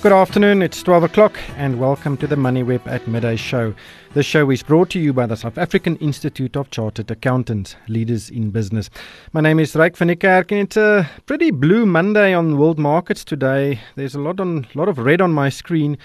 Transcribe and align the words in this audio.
Good 0.00 0.12
afternoon, 0.12 0.62
it's 0.62 0.80
12 0.84 1.02
o'clock, 1.02 1.36
and 1.56 1.80
welcome 1.80 2.16
to 2.18 2.28
the 2.28 2.36
MoneyWeb 2.36 2.86
at 2.86 3.08
Midday 3.08 3.34
Show. 3.34 3.74
The 4.14 4.22
show 4.22 4.48
is 4.48 4.62
brought 4.62 4.90
to 4.90 5.00
you 5.00 5.12
by 5.12 5.26
the 5.26 5.34
South 5.34 5.58
African 5.58 5.96
Institute 5.96 6.56
of 6.56 6.70
Chartered 6.70 7.10
Accountants, 7.10 7.74
leaders 7.88 8.30
in 8.30 8.50
business. 8.50 8.90
My 9.32 9.40
name 9.40 9.58
is 9.58 9.74
Ryk 9.74 9.96
van 9.96 10.06
Niekerk, 10.06 10.52
and 10.52 10.60
it's 10.60 10.76
a 10.76 11.10
pretty 11.26 11.50
blue 11.50 11.84
Monday 11.84 12.32
on 12.32 12.58
world 12.58 12.78
markets 12.78 13.24
today. 13.24 13.80
There's 13.96 14.14
a 14.14 14.20
lot, 14.20 14.38
on, 14.38 14.68
lot 14.76 14.88
of 14.88 14.98
red 14.98 15.20
on 15.20 15.32
my 15.32 15.48
screen. 15.48 15.98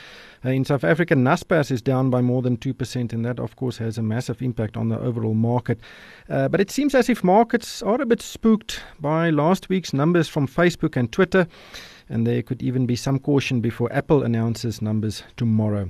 Uh, 0.44 0.50
in 0.50 0.66
South 0.66 0.84
Africa, 0.84 1.14
Naspers 1.14 1.70
is 1.70 1.82
down 1.84 2.10
by 2.10 2.20
more 2.20 2.42
than 2.42 2.58
2%, 2.58 3.14
and 3.14 3.24
that, 3.24 3.40
of 3.40 3.56
course, 3.56 3.78
has 3.78 4.00
a 4.00 4.04
massive 4.04 4.42
impact 4.42 4.76
on 4.76 4.90
the 4.90 5.00
overall 5.00 5.36
market. 5.36 5.80
Uh, 6.28 6.48
but 6.48 6.60
it 6.60 6.72
seems 6.72 6.96
as 6.96 7.10
if 7.10 7.24
markets 7.24 7.84
are 7.84 8.02
a 8.02 8.08
bit 8.08 8.24
spooked 8.24 8.82
by 9.00 9.30
last 9.30 9.70
week's 9.70 9.94
numbers 9.94 10.28
from 10.28 10.48
Facebook 10.48 10.98
and 10.98 11.12
Twitter 11.12 11.48
and 12.10 12.26
there 12.26 12.42
could 12.42 12.62
even 12.62 12.86
be 12.86 12.96
some 12.96 13.20
caution 13.20 13.62
before 13.62 13.92
Apple 13.92 14.24
announces 14.24 14.82
numbers 14.82 15.24
tomorrow. 15.38 15.90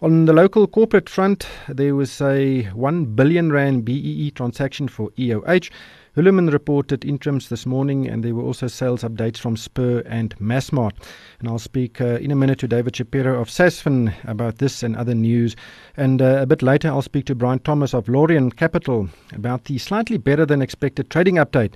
On 0.00 0.26
the 0.26 0.32
local 0.32 0.66
corporate 0.66 1.08
front, 1.08 1.46
there 1.68 1.94
was 1.94 2.20
a 2.20 2.62
1 2.74 3.04
billion 3.16 3.50
rand 3.50 3.84
BEE 3.84 4.30
transaction 4.30 4.88
for 4.88 5.10
EOH. 5.10 5.70
Hulamin 6.18 6.52
reported 6.52 7.04
interims 7.04 7.48
this 7.48 7.64
morning, 7.64 8.08
and 8.08 8.24
there 8.24 8.34
were 8.34 8.42
also 8.42 8.66
sales 8.66 9.04
updates 9.04 9.38
from 9.38 9.56
Spur 9.56 10.02
and 10.04 10.36
Massmart. 10.40 10.94
And 11.38 11.46
I'll 11.46 11.60
speak 11.60 12.00
uh, 12.00 12.16
in 12.16 12.32
a 12.32 12.34
minute 12.34 12.58
to 12.58 12.66
David 12.66 12.96
Shapiro 12.96 13.40
of 13.40 13.48
Sasfin 13.48 14.12
about 14.24 14.58
this 14.58 14.82
and 14.82 14.96
other 14.96 15.14
news. 15.14 15.54
And 15.96 16.20
uh, 16.20 16.38
a 16.40 16.46
bit 16.46 16.60
later, 16.60 16.88
I'll 16.88 17.02
speak 17.02 17.26
to 17.26 17.36
Brian 17.36 17.60
Thomas 17.60 17.94
of 17.94 18.06
Laurium 18.06 18.50
Capital 18.50 19.08
about 19.32 19.66
the 19.66 19.78
slightly 19.78 20.18
better 20.18 20.44
than 20.44 20.60
expected 20.60 21.08
trading 21.08 21.36
update 21.36 21.74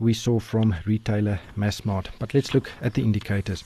we 0.00 0.12
saw 0.12 0.40
from 0.40 0.74
retailer 0.84 1.38
Massmart. 1.56 2.08
But 2.18 2.34
let's 2.34 2.52
look 2.52 2.72
at 2.82 2.94
the 2.94 3.02
indicators. 3.02 3.62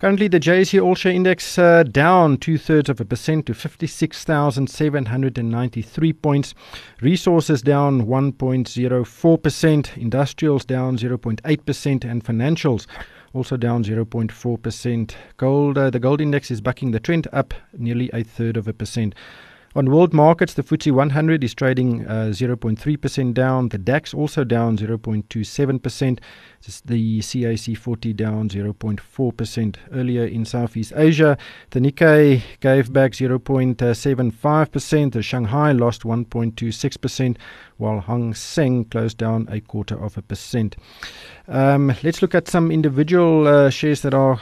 Currently, 0.00 0.28
the 0.28 0.38
JSE 0.38 0.80
All 0.80 0.94
Share 0.94 1.10
Index 1.10 1.58
uh, 1.58 1.82
down 1.82 2.36
two 2.36 2.56
thirds 2.56 2.88
of 2.88 3.00
a 3.00 3.04
percent 3.04 3.46
to 3.46 3.54
56,793 3.54 6.12
points. 6.12 6.54
Resources 7.00 7.62
down 7.62 8.06
1.04%. 8.06 9.96
Industrials 9.96 10.64
down 10.64 10.96
0.8%. 10.96 12.04
And 12.04 12.24
financials 12.24 12.86
also 13.32 13.56
down 13.56 13.82
0.4%. 13.82 15.14
Gold, 15.36 15.76
uh, 15.76 15.90
the 15.90 15.98
gold 15.98 16.20
index 16.20 16.52
is 16.52 16.60
bucking 16.60 16.92
the 16.92 17.00
trend 17.00 17.26
up 17.32 17.52
nearly 17.76 18.08
a 18.12 18.22
third 18.22 18.56
of 18.56 18.68
a 18.68 18.72
percent. 18.72 19.16
On 19.74 19.90
world 19.90 20.14
markets, 20.14 20.54
the 20.54 20.62
FTSE 20.62 20.92
100 20.92 21.44
is 21.44 21.54
trading 21.54 22.06
uh, 22.06 22.30
0.3% 22.32 23.34
down. 23.34 23.68
The 23.68 23.76
DAX 23.76 24.14
also 24.14 24.42
down 24.42 24.78
0.27%. 24.78 26.18
The 26.86 27.18
CAC 27.20 27.76
40 27.76 28.12
down 28.14 28.48
0.4%. 28.48 29.76
Earlier 29.92 30.24
in 30.24 30.46
Southeast 30.46 30.94
Asia, 30.96 31.36
the 31.70 31.80
Nikkei 31.80 32.42
gave 32.60 32.92
back 32.92 33.12
0.75%. 33.12 35.12
The 35.12 35.22
Shanghai 35.22 35.72
lost 35.72 36.02
1.26%, 36.02 37.36
while 37.76 38.00
Hang 38.00 38.34
Seng 38.34 38.86
closed 38.86 39.18
down 39.18 39.46
a 39.50 39.60
quarter 39.60 40.02
of 40.02 40.16
a 40.16 40.22
percent. 40.22 40.76
Um, 41.46 41.94
let's 42.02 42.22
look 42.22 42.34
at 42.34 42.48
some 42.48 42.70
individual 42.70 43.46
uh, 43.46 43.70
shares 43.70 44.00
that 44.00 44.14
are 44.14 44.40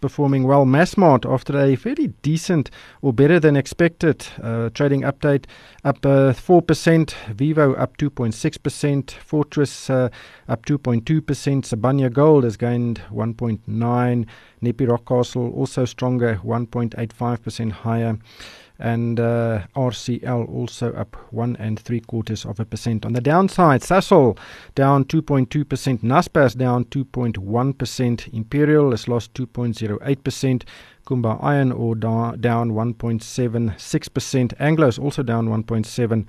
performing 0.00 0.44
well. 0.44 0.64
Massmart, 0.64 1.30
after 1.30 1.58
a 1.58 1.76
fairly 1.76 2.08
decent 2.22 2.70
or 3.02 3.12
better 3.12 3.40
than 3.40 3.56
expected 3.56 4.26
uh, 4.42 4.70
trading 4.70 5.02
update, 5.02 5.44
up 5.84 6.04
uh, 6.04 6.32
4%. 6.32 7.12
Vivo 7.34 7.74
up 7.74 7.96
2.6%. 7.96 9.10
Fortress 9.10 9.90
uh, 9.90 10.08
up 10.48 10.64
2.2%. 10.66 11.02
Sibanye 11.22 12.12
Gold 12.12 12.44
has 12.44 12.56
gained 12.56 13.00
1.9, 13.10 14.26
Nepi 14.60 14.86
Rockcastle 14.86 15.52
also 15.54 15.84
stronger, 15.84 16.40
1.85% 16.44 17.70
higher 17.72 18.18
and 18.78 19.18
uh, 19.18 19.62
RCL 19.74 20.48
also 20.48 20.92
up 20.92 21.16
one 21.30 21.56
and 21.56 21.78
three 21.80 22.00
quarters 22.00 22.44
of 22.44 22.60
a 22.60 22.64
percent. 22.64 23.04
On 23.04 23.12
the 23.12 23.20
downside, 23.20 23.80
Sasol 23.80 24.38
down 24.74 25.04
2.2%, 25.04 26.00
Naspers 26.02 26.56
down 26.56 26.84
2.1%, 26.86 28.32
Imperial 28.32 28.90
has 28.92 29.08
lost 29.08 29.34
2.08%. 29.34 30.62
Kumba 31.06 31.42
Iron 31.42 31.72
Ore 31.72 31.94
da- 31.94 32.32
down 32.32 32.72
1.76%. 32.72 34.52
Anglo 34.60 34.86
is 34.88 34.98
also 34.98 35.22
down 35.22 35.48
1.7, 35.48 36.26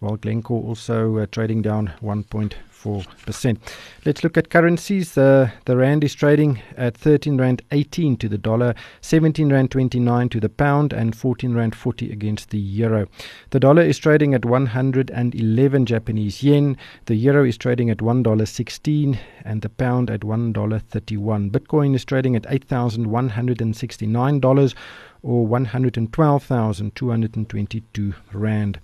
while 0.00 0.16
Glencore 0.16 0.64
also 0.64 1.18
uh, 1.18 1.26
trading 1.30 1.60
down 1.62 1.92
1.4 2.02 2.52
4%. 2.82 3.58
Let's 4.04 4.24
look 4.24 4.36
at 4.36 4.50
currencies. 4.50 5.14
The, 5.14 5.52
the 5.66 5.76
Rand 5.76 6.02
is 6.02 6.14
trading 6.14 6.60
at 6.76 6.96
13 6.96 7.38
Rand 7.38 7.62
18 7.70 8.16
to 8.16 8.28
the 8.28 8.38
dollar, 8.38 8.74
17 9.00 9.52
Rand 9.52 9.70
29 9.70 10.28
to 10.30 10.40
the 10.40 10.48
pound, 10.48 10.92
and 10.92 11.14
14 11.14 11.54
Rand 11.54 11.76
40 11.76 12.10
against 12.10 12.50
the 12.50 12.58
euro. 12.58 13.06
The 13.50 13.60
dollar 13.60 13.82
is 13.82 13.98
trading 13.98 14.34
at 14.34 14.44
111 14.44 15.86
Japanese 15.86 16.42
yen. 16.42 16.76
The 17.06 17.14
euro 17.14 17.44
is 17.44 17.56
trading 17.56 17.88
at 17.90 17.98
$1.16 17.98 19.18
and 19.44 19.62
the 19.62 19.68
pound 19.68 20.10
at 20.10 20.22
$1.31. 20.22 21.50
Bitcoin 21.50 21.94
is 21.94 22.04
trading 22.04 22.34
at 22.34 22.42
$8,169 22.44 24.74
or 25.22 25.46
112,222 25.46 28.14
rand. 28.32 28.80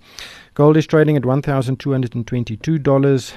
Gold 0.53 0.77
is 0.77 0.87
trading 0.87 1.17
at 1.17 1.23
$1,222 1.23 3.33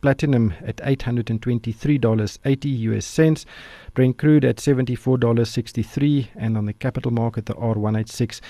platinum 0.00 0.54
at 0.64 0.76
$823.80 0.76 2.78
US 2.80 3.06
cents. 3.06 3.44
Brent 3.94 4.18
crude 4.18 4.44
at 4.44 4.56
$74.63 4.56 6.28
and 6.34 6.56
on 6.56 6.66
the 6.66 6.72
capital 6.72 7.10
market 7.10 7.46
the 7.46 7.54
R186 7.54 8.40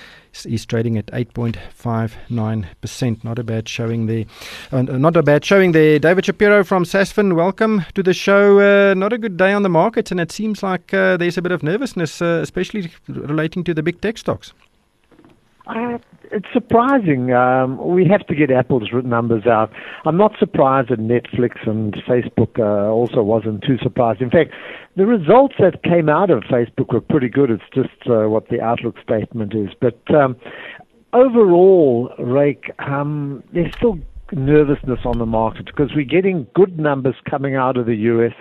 is 0.45 0.65
trading 0.65 0.97
at 0.97 1.07
8.59%. 1.07 3.23
Not 3.23 3.39
a 3.39 3.43
bad 3.43 3.67
showing 3.67 4.05
there. 4.07 4.25
Uh, 4.71 4.83
not 4.83 5.17
a 5.17 5.23
bad 5.23 5.43
showing 5.43 5.73
there. 5.73 5.99
David 5.99 6.25
Shapiro 6.25 6.63
from 6.63 6.85
Sasfin, 6.85 7.35
welcome 7.35 7.85
to 7.93 8.03
the 8.03 8.13
show. 8.13 8.59
Uh, 8.59 8.93
not 8.93 9.11
a 9.11 9.17
good 9.17 9.37
day 9.37 9.53
on 9.53 9.63
the 9.63 9.69
markets 9.69 10.11
and 10.11 10.19
it 10.19 10.31
seems 10.31 10.61
like 10.63 10.93
uh, 10.93 11.17
there's 11.17 11.37
a 11.37 11.41
bit 11.41 11.51
of 11.51 11.63
nervousness 11.63 12.21
uh, 12.21 12.39
especially 12.41 12.89
relating 13.07 13.63
to 13.63 13.73
the 13.73 13.83
big 13.83 14.01
tech 14.01 14.17
stocks. 14.17 14.53
Uh, 15.65 15.97
it's 16.31 16.47
surprising. 16.51 17.31
Um, 17.31 17.77
we 17.77 18.05
have 18.07 18.25
to 18.27 18.35
get 18.35 18.51
Apple's 18.51 18.89
numbers 19.05 19.45
out. 19.45 19.71
I'm 20.05 20.17
not 20.17 20.33
surprised 20.37 20.89
that 20.89 20.99
Netflix 20.99 21.65
and 21.67 21.93
Facebook 22.07 22.59
uh, 22.59 22.91
also 22.91 23.21
wasn't 23.21 23.63
too 23.63 23.77
surprised. 23.81 24.21
In 24.21 24.29
fact, 24.29 24.51
the 24.97 25.05
results 25.05 25.55
that 25.59 25.81
came 25.83 26.09
out 26.09 26.29
of 26.29 26.43
Facebook 26.43 26.91
were 26.91 27.01
pretty 27.01 27.29
good. 27.29 27.49
It's 27.49 27.63
just 27.73 28.09
uh, 28.09 28.27
what 28.27 28.49
the 28.49 28.61
outlook 28.61 28.95
statement 29.01 29.53
is. 29.55 29.69
But 29.79 29.99
um, 30.13 30.35
overall, 31.13 32.13
Ryk, 32.19 32.71
um, 32.85 33.41
there's 33.53 33.73
still 33.75 33.99
nervousness 34.33 34.99
on 35.05 35.17
the 35.17 35.25
market 35.25 35.67
because 35.67 35.91
we're 35.95 36.03
getting 36.03 36.45
good 36.55 36.77
numbers 36.77 37.15
coming 37.29 37.55
out 37.55 37.77
of 37.77 37.85
the 37.85 37.95
U.S. 37.95 38.33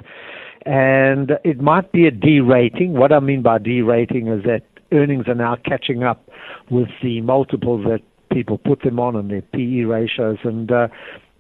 And 0.67 1.33
it 1.45 1.61
might 1.61 1.93
be 1.93 2.07
a 2.07 2.11
derating. 2.11 2.95
What 2.95 3.13
I 3.13 3.21
mean 3.21 3.43
by 3.43 3.59
derating 3.59 4.27
is 4.29 4.43
that 4.45 4.63
earnings 4.93 5.27
are 5.29 5.35
now 5.35 5.57
catching 5.65 6.03
up 6.03 6.29
with 6.71 6.89
the 7.03 7.21
multiples 7.21 7.85
that 7.85 8.01
people 8.33 8.59
put 8.59 8.83
them 8.83 8.99
on 8.99 9.17
and 9.17 9.31
their 9.31 9.43
PE 9.43 9.83
ratios. 9.83 10.39
And 10.45 10.71
uh, 10.71 10.89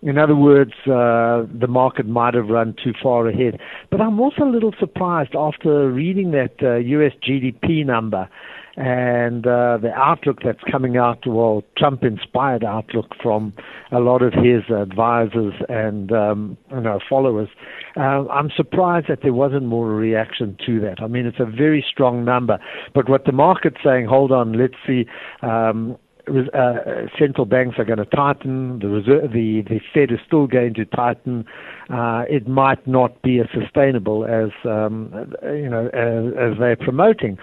in 0.02 0.18
other 0.18 0.36
words, 0.36 0.72
uh, 0.86 1.46
the 1.52 1.68
market 1.68 2.06
might 2.06 2.34
have 2.34 2.48
run 2.48 2.74
too 2.82 2.92
far 3.02 3.28
ahead. 3.28 3.60
But 3.90 4.00
I'm 4.00 4.20
also 4.20 4.42
a 4.42 4.50
little 4.50 4.74
surprised 4.78 5.34
after 5.34 5.90
reading 5.90 6.32
that 6.32 6.54
uh, 6.62 6.76
US 6.76 7.12
GDP 7.22 7.87
number 7.87 8.28
and 8.76 9.46
uh, 9.46 9.78
the 9.81 9.93
outlook 9.94 10.38
that's 10.43 10.62
coming 10.70 10.96
out, 10.96 11.26
well, 11.26 11.62
Trump 11.76 12.05
inspired 12.05 12.64
outlook 12.64 13.14
from 13.22 13.52
a 13.90 14.00
lot 14.00 14.22
of 14.22 14.32
his 14.32 14.62
advisors 14.75 15.55
and 15.69 16.10
um, 16.12 16.56
you 16.70 16.81
know 16.81 16.98
followers. 17.08 17.48
Uh, 17.97 18.27
I'm 18.29 18.50
surprised 18.56 19.06
that 19.09 19.21
there 19.23 19.35
wasn't 19.35 19.65
more 19.65 19.89
reaction 19.89 20.56
to 20.67 20.81
that. 20.81 21.03
I 21.03 21.06
mean, 21.06 21.27
it's 21.27 21.41
a 21.41 21.44
very 21.44 21.85
strong 21.89 22.25
number, 22.25 22.59
but 22.94 23.09
what 23.09 23.25
the 23.25 23.33
market's 23.33 23.79
saying, 23.85 24.06
hold 24.06 24.33
on, 24.33 24.53
let's 24.55 24.75
see. 24.87 25.06
Um, 25.43 25.99
uh, 26.29 26.75
central 27.19 27.44
banks 27.44 27.79
are 27.79 27.85
going 27.85 27.99
to 27.99 28.05
tighten. 28.05 28.79
The, 28.79 28.89
reserve, 28.89 29.33
the 29.33 29.62
the 29.69 29.81
Fed 29.93 30.12
is 30.12 30.21
still 30.27 30.47
going 30.47 30.75
to 30.75 30.85
tighten. 30.85 31.44
Uh, 31.91 32.23
it 32.29 32.47
might 32.47 32.87
not 32.87 33.21
be 33.23 33.41
as 33.41 33.47
sustainable 33.53 34.25
as 34.25 34.50
um, 34.65 35.35
you 35.43 35.69
know 35.69 35.87
as, 35.89 36.53
as 36.53 36.59
they're 36.59 36.77
promoting. 36.77 37.39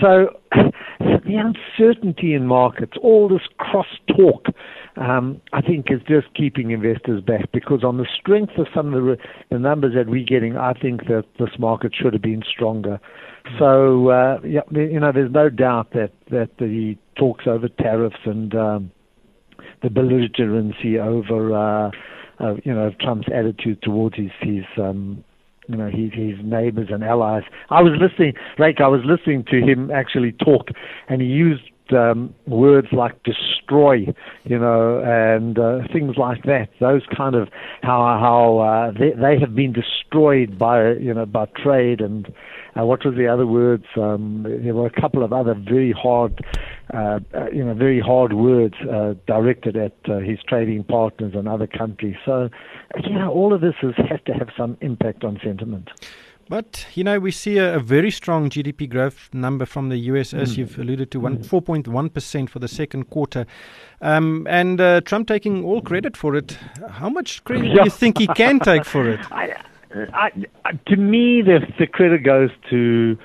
So 0.00 0.40
the 0.98 1.54
uncertainty 1.78 2.34
in 2.34 2.46
markets, 2.46 2.94
all 3.00 3.28
this 3.28 3.46
cross-talk, 3.58 4.46
um, 4.96 5.40
I 5.52 5.60
think 5.60 5.86
is 5.90 6.00
just 6.06 6.32
keeping 6.34 6.70
investors 6.70 7.20
back 7.20 7.50
because 7.52 7.82
on 7.82 7.96
the 7.96 8.06
strength 8.20 8.52
of 8.58 8.66
some 8.74 8.94
of 8.94 9.04
the, 9.04 9.16
the 9.50 9.58
numbers 9.58 9.94
that 9.94 10.08
we're 10.08 10.24
getting, 10.24 10.56
I 10.56 10.72
think 10.72 11.06
that 11.08 11.24
this 11.38 11.50
market 11.58 11.92
should 11.94 12.12
have 12.12 12.22
been 12.22 12.42
stronger. 12.48 13.00
So 13.58 14.08
uh, 14.08 14.40
yeah, 14.44 14.60
you 14.70 15.00
know, 15.00 15.12
there's 15.12 15.32
no 15.32 15.48
doubt 15.50 15.92
that 15.92 16.12
that 16.30 16.50
the 16.58 16.96
talks 17.16 17.46
over 17.46 17.68
tariffs 17.68 18.16
and 18.24 18.54
um, 18.54 18.90
the 19.82 19.88
belligerency 19.88 20.98
over 20.98 21.52
uh, 21.52 21.90
uh, 22.40 22.54
you 22.64 22.72
know 22.72 22.92
Trump's 23.00 23.28
attitude 23.34 23.82
towards 23.82 24.16
his 24.16 24.30
his 24.40 24.64
um, 24.78 25.24
you 25.68 25.76
know 25.76 25.90
his 25.90 26.12
his 26.12 26.38
neighbors 26.42 26.88
and 26.90 27.04
allies. 27.04 27.42
I 27.70 27.82
was 27.82 27.92
listening, 28.00 28.34
like 28.58 28.80
I 28.80 28.88
was 28.88 29.00
listening 29.04 29.44
to 29.50 29.60
him 29.60 29.90
actually 29.90 30.32
talk, 30.32 30.68
and 31.08 31.20
he 31.20 31.28
used 31.28 31.62
um, 31.92 32.34
words 32.46 32.88
like 32.92 33.22
destroy, 33.22 34.06
you 34.44 34.58
know, 34.58 35.00
and 35.04 35.58
uh, 35.58 35.80
things 35.92 36.16
like 36.16 36.44
that. 36.44 36.68
Those 36.80 37.02
kind 37.16 37.34
of 37.34 37.48
how 37.82 38.18
how 38.20 38.58
uh, 38.58 38.92
they, 38.92 39.10
they 39.10 39.38
have 39.40 39.54
been 39.54 39.72
destroyed 39.72 40.58
by 40.58 40.92
you 40.92 41.12
know 41.12 41.26
by 41.26 41.46
trade 41.62 42.00
and 42.00 42.32
uh, 42.78 42.84
what 42.84 43.04
was 43.04 43.14
the 43.14 43.28
other 43.28 43.46
words? 43.46 43.84
Um, 43.96 44.42
there 44.44 44.74
were 44.74 44.86
a 44.86 45.00
couple 45.00 45.22
of 45.22 45.32
other 45.32 45.54
very 45.54 45.92
hard, 45.92 46.44
uh, 46.92 47.20
uh, 47.32 47.50
you 47.52 47.64
know, 47.64 47.74
very 47.74 48.00
hard 48.00 48.32
words 48.32 48.74
uh, 48.92 49.14
directed 49.26 49.76
at 49.76 49.94
uh, 50.08 50.18
his 50.18 50.38
trading 50.48 50.82
partners 50.84 51.34
and 51.36 51.48
other 51.48 51.68
countries. 51.68 52.16
So, 52.24 52.48
you 53.04 53.14
know, 53.14 53.30
all 53.30 53.54
of 53.54 53.60
this 53.60 53.74
has, 53.80 53.94
has 54.08 54.20
to 54.26 54.32
have 54.32 54.48
some 54.56 54.76
impact 54.80 55.22
on 55.22 55.38
sentiment. 55.42 55.88
But, 56.48 56.86
you 56.94 57.04
know, 57.04 57.18
we 57.18 57.30
see 57.30 57.58
a, 57.58 57.76
a, 57.76 57.80
very 57.80 58.10
strong 58.10 58.50
GDP 58.50 58.88
growth 58.88 59.30
number 59.32 59.64
from 59.64 59.88
the 59.88 59.96
US, 59.96 60.34
as 60.34 60.54
mm. 60.54 60.58
you've 60.58 60.78
alluded 60.78 61.10
to, 61.12 61.20
one, 61.20 61.38
4.1% 61.38 62.50
for 62.50 62.58
the 62.58 62.68
second 62.68 63.10
quarter. 63.10 63.46
Um, 64.00 64.46
and 64.50 64.80
uh, 64.80 65.00
Trump 65.00 65.28
taking 65.28 65.64
all 65.64 65.80
credit 65.80 66.16
for 66.16 66.36
it. 66.36 66.58
How 66.90 67.08
much 67.08 67.42
credit 67.44 67.68
yeah. 67.68 67.74
do 67.74 67.84
you 67.84 67.90
think 67.90 68.18
he 68.18 68.26
can 68.26 68.60
take 68.60 68.84
for 68.84 69.08
it? 69.08 69.20
I, 69.32 70.30
I, 70.64 70.72
to 70.88 70.96
me, 70.96 71.40
the 71.40 71.60
the 71.78 71.86
credit 71.86 72.24
goes 72.24 72.50
to 72.70 73.16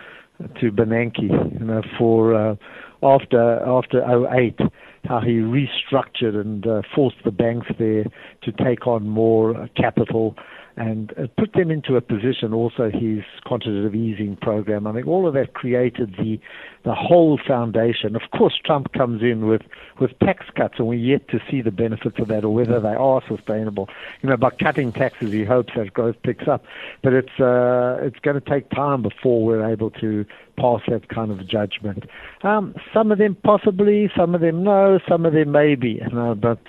to 0.60 0.72
Bernanke, 0.72 1.24
you 1.60 1.66
know, 1.66 1.82
for 1.98 2.36
uh, 2.36 2.56
after 3.02 3.60
after 3.66 4.04
08, 4.32 4.60
how 5.06 5.20
he 5.20 5.40
restructured 5.40 6.40
and 6.40 6.68
uh, 6.68 6.82
forced 6.94 7.18
the 7.24 7.32
banks 7.32 7.68
there 7.80 8.06
to 8.44 8.52
take 8.52 8.86
on 8.86 9.08
more 9.08 9.68
capital 9.76 10.36
and 10.80 11.14
uh, 11.18 11.28
put 11.38 11.52
them 11.54 11.70
into 11.70 11.98
a 11.98 12.02
position. 12.02 12.54
Also, 12.54 12.90
his 12.90 13.24
quantitative 13.46 13.94
easing 13.94 14.38
program. 14.38 14.88
I 14.88 14.94
think 14.94 15.08
all 15.08 15.28
of 15.28 15.34
that 15.34 15.54
created 15.54 16.16
the 16.18 16.40
the 16.86 16.96
whole 16.96 17.38
foundation. 17.46 18.16
Of 18.16 18.22
course, 18.36 18.58
Trump 18.66 18.94
comes 18.94 19.22
in 19.22 19.46
with 19.46 19.62
with 20.00 20.18
tax 20.20 20.46
cuts, 20.56 20.76
and 20.78 20.88
we're 20.88 20.96
yet 20.96 21.28
to 21.28 21.40
see 21.52 21.62
the 21.62 21.72
benefits 21.72 22.18
of 22.18 22.30
that 22.30 22.46
or 22.46 22.54
whether 22.54 22.80
they 22.80 22.96
are 22.96 23.22
sustainable. 23.28 23.90
You 24.22 24.30
know, 24.30 24.38
by 24.38 24.52
cutting 24.52 24.94
taxes, 24.94 25.34
he 25.34 25.44
hopes 25.44 25.74
that 25.76 25.94
growth 25.94 26.16
picks 26.24 26.48
up, 26.48 26.64
but 27.04 27.12
it's 27.12 27.40
uh, 27.40 28.00
it's 28.02 28.20
going 28.20 28.42
to 28.42 28.50
take 28.50 28.70
time 28.70 29.02
before 29.02 29.44
we're 29.44 29.70
able 29.70 29.92
to 29.92 30.26
pass 30.58 30.80
that 30.88 31.10
kind 31.10 31.30
of 31.30 31.46
judgment. 31.46 32.06
Um, 32.44 32.74
some 32.94 33.12
of 33.12 33.18
them 33.18 33.36
possibly, 33.44 34.10
some 34.16 34.34
of 34.34 34.40
them 34.40 34.64
no, 34.64 35.00
some 35.10 35.26
of 35.26 35.34
them 35.34 35.52
maybe. 35.52 36.00
You 36.02 36.10
know, 36.16 36.36
but 36.36 36.60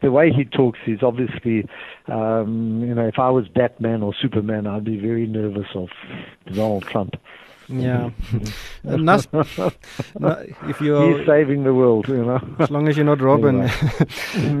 the 0.00 0.10
way 0.10 0.30
he 0.30 0.44
talks 0.44 0.78
is 0.86 1.02
obviously, 1.02 1.68
um, 2.08 2.82
you 2.86 2.94
know, 2.94 3.06
if 3.06 3.18
I 3.18 3.30
was 3.30 3.48
Batman 3.48 4.02
or 4.02 4.14
Superman, 4.20 4.66
I'd 4.66 4.84
be 4.84 4.98
very 4.98 5.26
nervous 5.26 5.68
of 5.74 5.88
Donald 6.52 6.84
Trump. 6.84 7.16
Yeah, 7.68 8.10
Nas- 8.84 9.28
if 9.32 10.80
you're 10.80 11.18
he's 11.18 11.26
saving 11.26 11.64
the 11.64 11.74
world, 11.74 12.08
you 12.08 12.24
know. 12.24 12.40
As 12.58 12.70
long 12.70 12.88
as 12.88 12.96
you're 12.96 13.06
not 13.06 13.20
Robin. 13.26 13.62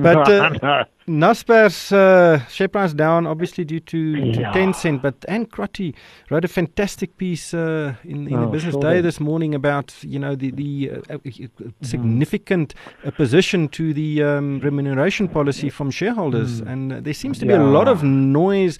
but 0.02 0.28
uh, 0.28 0.84
Naspers 1.08 1.92
uh, 1.92 2.44
share 2.48 2.68
price 2.68 2.92
down, 2.92 3.26
obviously 3.26 3.64
due 3.64 3.80
to, 3.80 4.32
to 4.32 4.40
yeah. 4.40 4.52
Tencent. 4.52 5.02
But 5.02 5.24
Anne 5.28 5.46
Crotty 5.46 5.94
wrote 6.30 6.44
a 6.44 6.48
fantastic 6.48 7.16
piece 7.16 7.54
uh, 7.54 7.94
in, 8.02 8.26
in 8.26 8.34
oh, 8.34 8.46
the 8.46 8.46
Business 8.48 8.74
sure 8.74 8.82
Day 8.82 9.00
this 9.00 9.20
morning 9.20 9.54
about 9.54 9.94
you 10.02 10.18
know 10.18 10.34
the 10.34 10.50
the 10.50 10.90
uh, 10.90 11.18
mm-hmm. 11.18 11.70
significant 11.82 12.74
opposition 13.04 13.68
to 13.68 13.94
the 13.94 14.22
um, 14.22 14.58
remuneration 14.60 15.28
policy 15.28 15.70
from 15.70 15.90
shareholders, 15.90 16.60
mm. 16.60 16.72
and 16.72 17.04
there 17.04 17.14
seems 17.14 17.38
to 17.38 17.46
be 17.46 17.52
yeah. 17.52 17.62
a 17.62 17.64
lot 17.64 17.86
of 17.86 18.02
noise, 18.02 18.78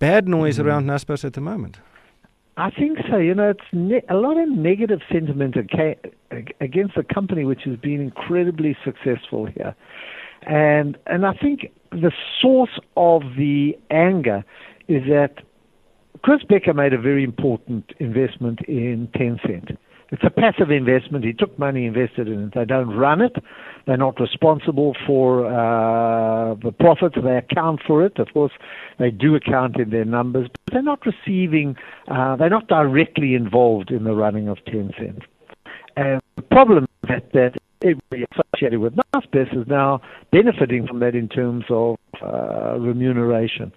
bad 0.00 0.28
noise 0.28 0.58
mm. 0.58 0.64
around 0.64 0.86
Naspers 0.86 1.24
at 1.24 1.34
the 1.34 1.40
moment. 1.40 1.78
I 2.58 2.70
think 2.70 2.98
so. 3.08 3.18
You 3.18 3.36
know, 3.36 3.50
it's 3.50 3.60
ne- 3.72 4.02
a 4.08 4.16
lot 4.16 4.36
of 4.36 4.48
negative 4.48 4.98
sentiment 5.10 5.54
against 5.56 6.96
a 6.96 7.04
company 7.04 7.44
which 7.44 7.62
has 7.64 7.76
been 7.76 8.00
incredibly 8.00 8.76
successful 8.84 9.46
here, 9.46 9.76
and 10.42 10.98
and 11.06 11.24
I 11.24 11.34
think 11.34 11.70
the 11.92 12.10
source 12.42 12.80
of 12.96 13.22
the 13.36 13.78
anger 13.92 14.44
is 14.88 15.04
that 15.04 15.36
Koos 16.26 16.42
Bekker 16.50 16.74
made 16.74 16.92
a 16.92 16.98
very 16.98 17.22
important 17.22 17.92
investment 18.00 18.58
in 18.62 19.08
Tencent. 19.14 19.76
It's 20.10 20.22
a 20.24 20.30
passive 20.30 20.70
investment. 20.70 21.24
He 21.24 21.34
took 21.34 21.58
money, 21.58 21.84
invested 21.84 22.28
in 22.28 22.44
it. 22.44 22.54
They 22.54 22.64
don't 22.64 22.96
run 22.96 23.20
it. 23.20 23.36
They're 23.86 23.98
not 23.98 24.18
responsible 24.18 24.96
for 25.06 25.46
uh, 25.46 26.54
the 26.54 26.72
profits. 26.72 27.16
They 27.22 27.36
account 27.36 27.80
for 27.86 28.04
it. 28.04 28.18
Of 28.18 28.28
course, 28.32 28.52
they 28.98 29.10
do 29.10 29.34
account 29.34 29.78
in 29.78 29.90
their 29.90 30.06
numbers, 30.06 30.48
but 30.48 30.72
they're 30.72 30.82
not 30.82 31.00
receiving, 31.04 31.76
uh, 32.08 32.36
they're 32.36 32.48
not 32.48 32.68
directly 32.68 33.34
involved 33.34 33.90
in 33.90 34.04
the 34.04 34.14
running 34.14 34.48
of 34.48 34.58
Tencent. 34.66 35.22
And 35.96 36.22
the 36.36 36.42
problem 36.42 36.86
that, 37.08 37.32
that 37.32 37.56
everybody 37.82 38.24
associated 38.32 38.80
with 38.80 38.94
Naspers 39.14 39.54
is 39.56 39.66
now 39.66 40.00
benefiting 40.30 40.86
from 40.86 41.00
that 41.00 41.14
in 41.14 41.28
terms 41.28 41.64
of 41.68 41.96
uh, 42.22 42.78
remuneration. 42.78 43.72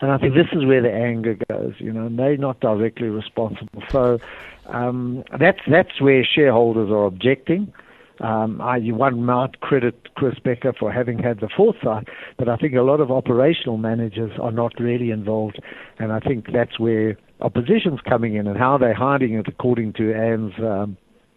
And 0.00 0.10
I 0.10 0.18
think 0.18 0.34
this 0.34 0.48
is 0.52 0.64
where 0.66 0.82
the 0.82 0.92
anger 0.92 1.36
goes. 1.48 1.74
You 1.78 1.92
know, 1.92 2.08
they're 2.10 2.36
not 2.36 2.60
directly 2.60 3.08
responsible. 3.08 3.82
So 3.90 4.18
um, 4.66 5.24
that's 5.38 5.60
that's 5.70 6.00
where 6.00 6.24
shareholders 6.24 6.90
are 6.90 7.04
objecting. 7.04 7.72
Um, 8.20 8.60
I, 8.62 8.78
one 8.78 9.24
might 9.24 9.60
credit 9.60 10.08
Koos 10.18 10.38
Bekker 10.38 10.76
for 10.78 10.90
having 10.90 11.18
had 11.18 11.40
the 11.40 11.50
foresight, 11.54 12.08
but 12.38 12.48
I 12.48 12.56
think 12.56 12.74
a 12.74 12.80
lot 12.80 13.00
of 13.00 13.10
operational 13.10 13.76
managers 13.76 14.32
are 14.40 14.52
not 14.52 14.72
really 14.80 15.10
involved, 15.10 15.60
and 15.98 16.12
I 16.12 16.20
think 16.20 16.46
that's 16.50 16.78
where 16.78 17.18
opposition's 17.42 18.00
coming 18.08 18.34
in 18.34 18.46
and 18.46 18.56
how 18.56 18.78
they're 18.78 18.94
hiding 18.94 19.34
it, 19.34 19.46
according 19.48 19.92
to 19.94 20.14
Anne's 20.14 20.54
um, 20.58 20.96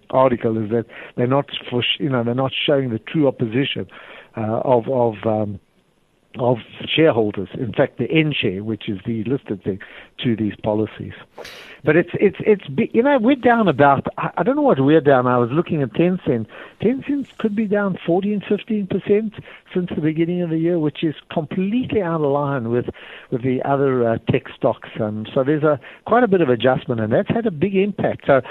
article, 0.10 0.58
is 0.64 0.70
that 0.70 0.86
they're 1.18 1.28
not 1.28 1.50
for 1.70 1.84
you 2.00 2.10
know 2.10 2.24
they're 2.24 2.34
not 2.34 2.54
showing 2.66 2.92
the 2.92 3.00
true 3.00 3.28
opposition 3.28 3.86
uh, 4.38 4.62
of 4.64 4.88
of 4.88 5.16
um, 5.26 5.60
of 6.38 6.58
shareholders. 6.86 7.50
In 7.54 7.74
fact, 7.74 7.98
the 7.98 8.10
N 8.12 8.34
share, 8.40 8.64
which 8.64 8.88
is 8.88 9.00
the 9.06 9.24
listed 9.24 9.64
thing, 9.64 9.80
to 10.24 10.36
these 10.36 10.54
policies. 10.62 11.14
But 11.84 11.96
it's 11.96 12.12
it's 12.14 12.38
it's 12.40 12.64
you 12.94 13.02
know 13.02 13.18
we're 13.20 13.36
down 13.36 13.68
about 13.68 14.06
I 14.18 14.44
don't 14.44 14.56
know 14.56 14.62
what 14.62 14.80
we're 14.80 15.02
down. 15.02 15.28
I 15.28 15.38
was 15.38 15.50
looking 15.52 15.81
at 15.81 15.94
Tencent. 15.94 16.46
Tencent 16.82 17.38
could 17.38 17.56
be 17.56 17.65
down 17.65 17.98
14, 18.06 18.44
15 18.48 18.88
percent 18.88 19.34
since 19.74 19.89
the 19.94 20.01
beginning 20.01 20.42
of 20.42 20.50
the 20.50 20.58
year, 20.58 20.77
which 20.77 21.03
is 21.03 21.15
completely 21.32 22.01
out 22.01 22.22
of 22.22 22.32
line 22.32 22.70
with 22.70 22.89
with 23.32 23.44
the 23.44 23.62
other 23.63 24.08
uh, 24.08 24.18
tech 24.30 24.44
stocks. 24.56 24.89
Um, 25.00 25.25
so 25.34 25.44
there's 25.44 25.63
a 25.63 25.80
quite 26.06 26.24
a 26.24 26.27
bit 26.27 26.42
of 26.42 26.50
adjustment, 26.50 27.01
and 27.01 27.12
that's 27.12 27.30
had 27.30 27.46
a 27.46 27.51
big 27.51 27.75
impact. 27.75 28.25
So. 28.27 28.42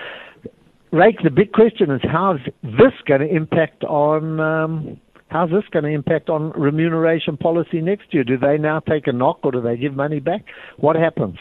Ryk, 0.91 1.23
the 1.23 1.29
big 1.29 1.53
question 1.53 1.91
is 1.91 2.01
how 2.03 2.37
is 2.37 2.41
this 2.63 2.95
going 3.05 3.21
to 3.21 3.29
impact 3.29 3.85
on 3.85 4.41
um, 4.41 4.99
How's 5.29 5.51
this 5.51 5.65
going 5.71 5.85
to 5.85 5.91
impact 5.91 6.31
on 6.31 6.51
remuneration 6.53 7.37
policy 7.37 7.81
next 7.81 8.13
year? 8.15 8.25
Do 8.25 8.39
they 8.39 8.57
now 8.57 8.81
take 8.81 9.07
a 9.07 9.13
knock 9.13 9.41
or 9.43 9.53
do 9.53 9.61
they 9.61 9.77
give 9.77 9.95
money 9.95 10.21
back? 10.21 10.45
What 10.79 10.97
happens? 10.97 11.37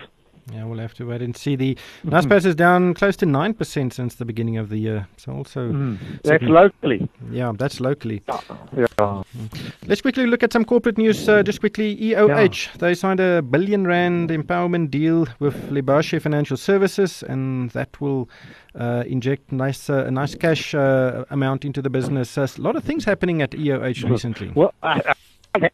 Yeah, 0.54 0.64
we'll 0.64 0.80
have 0.80 0.94
to 0.96 1.06
wait 1.06 1.22
and 1.22 1.36
see. 1.36 1.56
The 1.56 1.76
mm-hmm. 1.76 2.10
Naspers 2.10 2.46
is 2.46 2.56
down 2.56 2.94
close 2.94 3.18
to 3.18 3.26
9% 3.26 3.94
since 3.94 4.16
the 4.16 4.26
beginning 4.26 4.58
of 4.58 4.70
the 4.70 4.78
year. 4.78 5.08
So 5.18 5.34
also... 5.34 5.72
Mm. 5.72 5.98
That's 6.24 6.44
locally. 6.44 7.10
Yeah, 7.32 7.52
that's 7.58 7.82
locally. 7.82 8.24
Yeah. 8.28 8.88
Mm. 8.98 9.74
Let's 9.88 10.02
quickly 10.02 10.26
look 10.26 10.44
at 10.44 10.54
some 10.54 10.64
corporate 10.64 10.98
news. 10.98 11.28
Uh, 11.28 11.44
just 11.44 11.60
quickly, 11.60 11.98
EOH, 11.98 12.68
yeah. 12.68 12.72
they 12.80 12.96
signed 12.96 13.20
a 13.20 13.42
billion 13.42 13.86
rand 13.86 14.30
empowerment 14.30 14.90
deal 14.90 15.28
with 15.40 15.56
Lebashe 15.70 16.22
Financial 16.22 16.56
Services 16.56 17.24
and 17.24 17.72
that 17.72 18.00
will 18.00 18.30
uh, 18.76 19.04
inject 19.06 19.52
nice, 19.52 19.90
uh, 19.90 20.06
a 20.06 20.12
nice 20.12 20.34
cash 20.36 20.74
uh, 20.74 21.26
amount 21.30 21.66
into 21.66 21.82
the 21.82 21.90
business. 21.90 22.38
a 22.38 22.48
lot 22.58 22.76
of 22.76 22.84
things 22.84 23.04
happening 23.04 23.42
at 23.42 23.52
EOH 23.52 24.10
recently. 24.10 24.52
Well, 24.56 24.74
I, 24.82 25.14
I, 25.56 25.70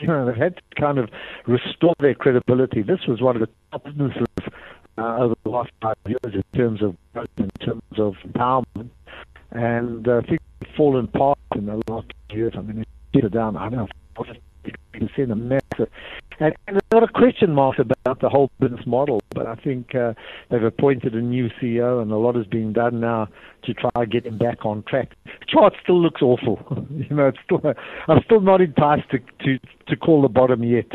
you 0.00 0.06
know, 0.06 0.30
they 0.30 0.38
had 0.38 0.56
to 0.56 0.62
kind 0.80 0.98
of 0.98 1.08
restore 1.46 1.94
their 2.00 2.14
credibility. 2.14 2.82
This 2.82 3.00
was 3.06 3.20
one 3.20 3.36
of 3.36 3.40
the 3.40 3.48
top 3.70 3.84
businesses 3.84 4.26
uh, 4.98 5.16
over 5.18 5.34
the 5.44 5.50
last 5.50 5.70
five 5.80 5.96
years 6.06 6.34
in 6.34 6.42
terms 6.56 6.82
of 6.82 6.96
growth, 7.12 7.28
in 7.36 7.50
terms 7.60 7.82
of 7.98 8.14
empowerment, 8.26 8.90
and 9.50 10.06
uh, 10.08 10.18
I 10.18 10.26
think 10.26 10.40
fallen 10.76 11.06
apart 11.06 11.38
in 11.54 11.66
the 11.66 11.80
last 11.88 12.12
years. 12.30 12.54
I 12.56 12.62
mean, 12.62 12.84
it's 13.12 13.32
down. 13.32 13.56
I 13.56 13.68
don't 13.68 13.88
know, 14.16 14.24
percent, 14.92 15.30
a 15.30 15.36
massive 15.36 15.88
and, 16.40 16.54
and 16.66 16.76
a 16.76 16.94
lot 16.94 17.02
of 17.02 17.12
question 17.12 17.52
marks 17.52 17.78
about 17.78 18.20
the 18.20 18.28
whole 18.28 18.50
business 18.60 18.86
model, 18.86 19.22
but 19.30 19.46
I 19.46 19.54
think 19.54 19.94
uh, 19.94 20.14
they've 20.50 20.62
appointed 20.62 21.14
a 21.14 21.20
new 21.20 21.48
CEO, 21.60 22.02
and 22.02 22.10
a 22.10 22.16
lot 22.16 22.36
is 22.36 22.46
being 22.46 22.72
done 22.72 23.00
now 23.00 23.28
to 23.64 23.74
try 23.74 23.90
and 23.94 24.10
get 24.10 24.26
him 24.26 24.38
back 24.38 24.64
on 24.64 24.82
track. 24.84 25.10
The 25.24 25.46
chart 25.46 25.74
still 25.82 26.00
looks 26.00 26.22
awful. 26.22 26.58
you 26.90 27.14
know, 27.14 27.28
it's 27.28 27.38
still 27.44 27.60
I'm 28.08 28.20
still 28.24 28.40
not 28.40 28.60
enticed 28.60 29.10
to 29.10 29.18
to, 29.18 29.58
to 29.88 29.96
call 29.96 30.22
the 30.22 30.28
bottom 30.28 30.62
yet. 30.64 30.86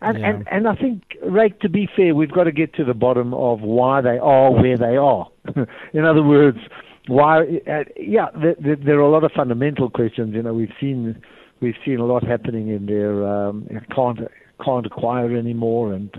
And, 0.00 0.18
yeah. 0.18 0.30
and 0.30 0.48
and 0.50 0.68
I 0.68 0.74
think, 0.74 1.02
Ryk, 1.24 1.60
to 1.60 1.68
be 1.68 1.88
fair, 1.94 2.14
we've 2.14 2.32
got 2.32 2.44
to 2.44 2.52
get 2.52 2.74
to 2.74 2.84
the 2.84 2.94
bottom 2.94 3.32
of 3.34 3.60
why 3.60 4.00
they 4.00 4.18
are 4.18 4.50
where 4.50 4.76
they 4.76 4.96
are. 4.96 5.28
In 5.92 6.04
other 6.04 6.22
words, 6.22 6.58
why? 7.06 7.42
Uh, 7.66 7.84
yeah, 7.96 8.26
there, 8.40 8.56
there, 8.58 8.76
there, 8.76 8.98
are 8.98 9.02
a 9.02 9.10
lot 9.10 9.24
of 9.24 9.32
fundamental 9.32 9.88
questions. 9.88 10.34
You 10.34 10.42
know, 10.42 10.52
we've 10.52 10.72
seen 10.80 11.22
we've 11.60 11.74
seen 11.84 11.98
a 11.98 12.06
lot 12.06 12.24
happening 12.24 12.68
in 12.68 12.86
their 12.86 13.26
um, 13.26 13.68
can't 13.94 14.20
can't 14.64 14.86
acquire 14.86 15.36
anymore, 15.36 15.92
and 15.92 16.10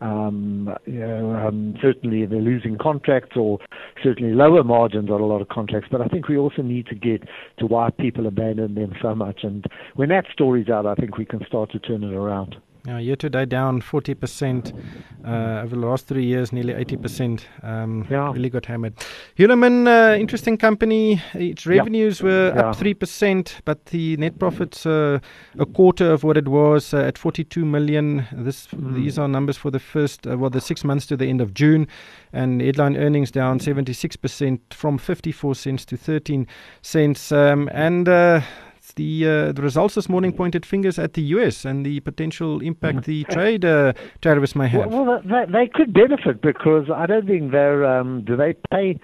Um, 0.00 0.76
you 0.84 1.00
know, 1.00 1.34
um, 1.34 1.74
certainly 1.80 2.26
they're 2.26 2.38
losing 2.38 2.76
contracts 2.76 3.34
or 3.34 3.58
certainly 4.02 4.34
lower 4.34 4.62
margins 4.62 5.10
on 5.10 5.22
a 5.22 5.26
lot 5.26 5.40
of 5.40 5.48
contracts. 5.48 5.88
But 5.90 6.02
I 6.02 6.08
think 6.08 6.28
we 6.28 6.36
also 6.36 6.60
need 6.60 6.86
to 6.88 6.94
get 6.94 7.22
to 7.58 7.66
why 7.66 7.88
people 7.90 8.26
abandon 8.26 8.74
them 8.74 8.92
so 9.00 9.14
much. 9.14 9.38
And 9.42 9.64
when 9.94 10.10
that 10.10 10.26
story's 10.30 10.68
out, 10.68 10.84
I 10.84 10.94
think 10.96 11.16
we 11.16 11.24
can 11.24 11.40
start 11.46 11.70
to 11.72 11.78
turn 11.78 12.04
it 12.04 12.12
around. 12.12 12.56
Yeah, 12.86 12.98
year 12.98 13.16
to 13.16 13.28
date 13.28 13.48
down 13.48 13.82
40%. 13.82 14.72
Uh, 15.26 15.62
over 15.64 15.74
the 15.74 15.84
last 15.84 16.06
three 16.06 16.24
years, 16.24 16.52
nearly 16.52 16.72
80%. 16.72 17.42
Um, 17.64 18.06
yeah. 18.08 18.30
Really 18.32 18.48
got 18.48 18.66
hammered. 18.66 18.94
Hulamin, 19.36 19.88
uh, 19.88 20.16
interesting 20.16 20.56
company. 20.56 21.20
Its 21.34 21.66
revenues 21.66 22.20
yeah. 22.20 22.26
were 22.26 22.52
yeah. 22.54 22.70
up 22.70 22.76
3%, 22.76 23.52
but 23.64 23.86
the 23.86 24.16
net 24.18 24.38
profits 24.38 24.86
uh, 24.86 25.18
a 25.58 25.66
quarter 25.66 26.12
of 26.12 26.22
what 26.22 26.36
it 26.36 26.46
was 26.46 26.94
uh, 26.94 26.98
at 26.98 27.18
42 27.18 27.64
million. 27.64 28.24
This 28.30 28.68
mm. 28.68 28.94
These 28.94 29.18
are 29.18 29.26
numbers 29.26 29.56
for 29.56 29.72
the 29.72 29.80
first, 29.80 30.28
uh, 30.28 30.38
well, 30.38 30.50
the 30.50 30.60
six 30.60 30.84
months 30.84 31.06
to 31.06 31.16
the 31.16 31.26
end 31.26 31.40
of 31.40 31.54
June. 31.54 31.88
And 32.32 32.60
headline 32.60 32.96
earnings 32.96 33.32
down 33.32 33.58
76% 33.58 34.60
from 34.70 34.96
54 34.96 35.56
cents 35.56 35.84
to 35.86 35.96
13 35.96 36.46
cents. 36.82 37.32
Um, 37.32 37.68
and 37.72 38.08
uh, 38.08 38.42
the 38.96 39.26
uh, 39.26 39.52
the 39.52 39.62
results 39.62 39.94
this 39.94 40.08
morning 40.08 40.32
pointed 40.32 40.66
fingers 40.66 40.98
at 40.98 41.12
the 41.12 41.22
U.S. 41.36 41.64
and 41.64 41.86
the 41.86 42.00
potential 42.00 42.60
impact 42.60 43.04
the 43.04 43.24
trade 43.24 43.64
uh, 43.64 43.92
tariffs 44.20 44.56
may 44.56 44.68
have. 44.68 44.90
Well, 44.90 45.04
well 45.04 45.22
they, 45.24 45.52
they, 45.52 45.70
could 45.72 45.92
benefit 45.92 46.42
because 46.42 46.90
I 46.92 47.06
don't 47.06 47.26
think 47.26 47.52
they're. 47.52 47.84
Um, 47.84 48.24
do 48.24 48.36
they 48.36 48.54
pay? 48.70 48.98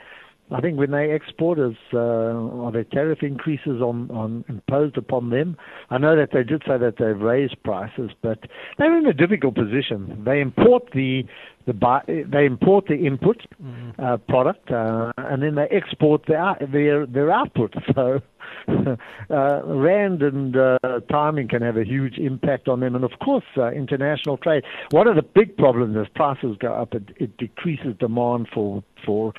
I 0.52 0.60
think 0.60 0.78
when 0.78 0.90
they 0.90 1.10
export, 1.10 1.58
is, 1.58 1.76
uh, 1.92 1.98
are 1.98 2.72
there 2.72 2.84
tariff 2.84 3.22
increases 3.22 3.80
on, 3.80 4.10
on 4.10 4.44
imposed 4.48 4.96
upon 4.96 5.30
them? 5.30 5.56
I 5.90 5.98
know 5.98 6.16
that 6.16 6.30
they 6.32 6.42
did 6.42 6.62
say 6.66 6.78
that 6.78 6.96
they've 6.98 7.18
raised 7.18 7.62
prices, 7.62 8.10
but 8.22 8.38
they're 8.78 8.96
in 8.96 9.06
a 9.06 9.14
difficult 9.14 9.54
position. 9.54 10.22
They 10.24 10.40
import 10.40 10.90
the 10.92 11.24
the 11.64 11.72
buy, 11.72 12.02
they 12.06 12.44
import 12.44 12.86
the 12.88 12.96
input 12.96 13.40
mm-hmm. 13.62 14.04
uh, 14.04 14.16
product, 14.16 14.70
uh, 14.70 15.12
and 15.16 15.42
then 15.42 15.54
they 15.54 15.68
export 15.70 16.26
their 16.26 16.56
their 16.60 17.06
their 17.06 17.30
output. 17.30 17.74
So 17.94 18.20
uh, 18.68 19.62
rand 19.64 20.22
and 20.22 20.56
uh, 20.56 20.78
timing 21.10 21.48
can 21.48 21.62
have 21.62 21.76
a 21.76 21.84
huge 21.84 22.18
impact 22.18 22.68
on 22.68 22.80
them, 22.80 22.94
and 22.94 23.04
of 23.04 23.12
course, 23.22 23.44
uh, 23.56 23.70
international 23.70 24.36
trade. 24.38 24.64
One 24.90 25.06
of 25.06 25.16
the 25.16 25.22
big 25.22 25.56
problems 25.56 25.96
as 25.96 26.08
prices 26.14 26.56
go 26.58 26.72
up, 26.72 26.94
it, 26.94 27.10
it 27.16 27.36
decreases 27.36 27.94
demand 27.98 28.48
for 28.52 28.82
for 29.04 29.32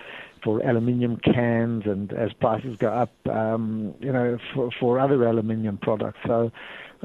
for 0.44 0.62
aluminium 0.62 1.18
cans, 1.18 1.84
and 1.86 2.12
as 2.14 2.32
prices 2.34 2.78
go 2.80 2.90
up, 2.90 3.14
um, 3.30 3.94
you 4.00 4.12
know, 4.12 4.38
for 4.54 4.70
for 4.80 5.00
other 5.00 5.24
aluminium 5.28 5.78
products. 5.78 6.20
So. 6.26 6.52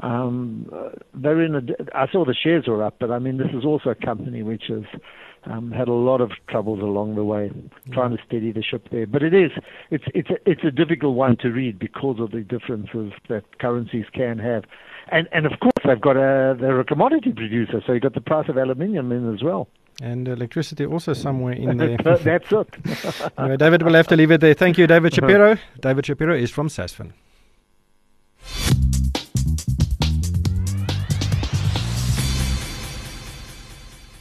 Um, 0.01 0.71
they're 1.13 1.41
in 1.41 1.55
a. 1.55 1.61
I 1.93 2.07
saw 2.09 2.23
the 2.23 2.33
shares 2.33 2.67
were 2.67 2.81
up, 2.81 2.95
but 3.01 3.11
I 3.11 3.19
mean, 3.19 3.35
this 3.35 3.49
is 3.53 3.65
also 3.65 3.89
a 3.89 3.95
company 3.95 4.43
which 4.43 4.63
has 4.69 4.85
um, 5.45 5.71
had 5.71 5.87
a 5.87 5.93
lot 5.93 6.21
of 6.21 6.31
troubles 6.47 6.79
along 6.79 7.15
the 7.15 7.23
way 7.23 7.51
trying 7.91 8.15
to 8.15 8.23
steady 8.25 8.51
the 8.51 8.63
ship 8.63 8.87
there. 8.91 9.07
But 9.07 9.23
it 9.23 9.33
is 9.33 9.51
it's 9.89 10.03
it's 10.13 10.29
a, 10.29 10.35
it's 10.49 10.63
a 10.63 10.71
difficult 10.71 11.15
one 11.15 11.37
to 11.37 11.49
read 11.49 11.79
because 11.79 12.17
of 12.19 12.31
the 12.31 12.41
differences 12.41 13.13
that 13.29 13.59
currencies 13.59 14.05
can 14.13 14.37
have, 14.39 14.63
and 15.11 15.27
and 15.31 15.45
of 15.45 15.59
course 15.59 15.73
they've 15.85 16.01
got 16.01 16.17
a 16.17 16.55
they're 16.59 16.79
a 16.79 16.85
commodity 16.85 17.31
producer, 17.31 17.81
so 17.85 17.93
you've 17.93 18.03
got 18.03 18.13
the 18.13 18.21
price 18.21 18.49
of 18.49 18.57
aluminium 18.57 19.11
in 19.11 19.33
as 19.33 19.43
well. 19.43 19.67
And 20.01 20.27
electricity 20.27 20.85
also 20.85 21.13
somewhere 21.13 21.53
in 21.53 21.77
there. 21.81 21.97
That's 22.03 22.25
it. 22.25 22.51
anyway, 23.37 23.53
uh, 23.53 23.57
David 23.57 23.83
will 23.83 23.93
have 23.93 24.07
to 24.07 24.15
leave 24.15 24.31
it 24.31 24.41
there. 24.41 24.53
Thank 24.53 24.77
you, 24.77 24.87
David 24.87 25.13
uh-huh. 25.13 25.27
Shapiro. 25.27 25.57
David 25.81 26.05
Shapiro 26.05 26.35
is 26.35 26.51
from 26.51 26.69
Sasfin. 26.69 27.13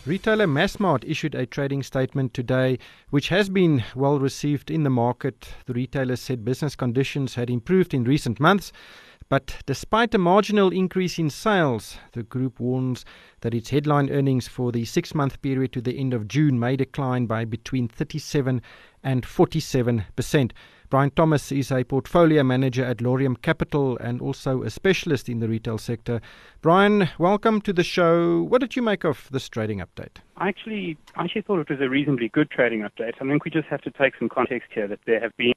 Retailer 0.08 0.46
Massmart 0.46 1.04
issued 1.06 1.34
a 1.34 1.44
trading 1.44 1.82
statement 1.82 2.32
today, 2.32 2.78
which 3.10 3.28
has 3.28 3.50
been 3.50 3.84
well 3.94 4.18
received 4.18 4.70
in 4.70 4.82
the 4.82 4.88
market. 4.88 5.50
The 5.66 5.74
retailer 5.74 6.16
said 6.16 6.46
business 6.46 6.74
conditions 6.74 7.34
had 7.34 7.50
improved 7.50 7.92
in 7.92 8.04
recent 8.04 8.40
months, 8.40 8.72
but 9.28 9.62
despite 9.66 10.14
a 10.14 10.18
marginal 10.18 10.70
increase 10.70 11.18
in 11.18 11.28
sales, 11.28 11.98
the 12.12 12.22
group 12.22 12.58
warns 12.58 13.04
that 13.40 13.54
its 13.54 13.70
headline 13.70 14.08
earnings 14.10 14.48
for 14.48 14.72
the 14.72 14.84
six 14.86 15.14
month 15.14 15.42
period 15.42 15.72
to 15.72 15.82
the 15.82 15.98
end 15.98 16.14
of 16.14 16.28
June 16.28 16.58
may 16.58 16.76
decline 16.76 17.26
by 17.26 17.44
between 17.44 17.88
37 17.88 18.62
and 19.02 19.26
47 19.26 20.06
percent. 20.16 20.54
Brian 20.90 21.10
Thomas 21.10 21.52
is 21.52 21.70
a 21.70 21.84
portfolio 21.84 22.42
manager 22.42 22.82
at 22.82 23.02
Laurium 23.02 23.40
Capital 23.42 23.98
and 23.98 24.22
also 24.22 24.62
a 24.62 24.70
specialist 24.70 25.28
in 25.28 25.38
the 25.38 25.46
retail 25.46 25.76
sector. 25.76 26.22
Brian, 26.62 27.10
welcome 27.18 27.60
to 27.60 27.74
the 27.74 27.84
show. 27.84 28.42
What 28.44 28.62
did 28.62 28.74
you 28.74 28.80
make 28.80 29.04
of 29.04 29.28
this 29.30 29.50
trading 29.50 29.80
update? 29.80 30.22
I 30.38 30.48
actually, 30.48 30.96
I 31.14 31.24
actually 31.24 31.42
thought 31.42 31.60
it 31.60 31.68
was 31.68 31.82
a 31.82 31.90
reasonably 31.90 32.30
good 32.30 32.50
trading 32.50 32.80
update. 32.80 33.12
I 33.20 33.26
think 33.26 33.44
we 33.44 33.50
just 33.50 33.68
have 33.68 33.82
to 33.82 33.90
take 33.90 34.14
some 34.18 34.30
context 34.30 34.70
here 34.72 34.88
that 34.88 35.00
there 35.04 35.20
have 35.20 35.36
been 35.36 35.52